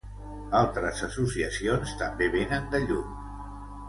Altres 0.59 1.01
associacions 1.07 1.93
també 1.99 2.31
vénen 2.37 2.65
de 2.73 2.81
lluny. 2.87 3.13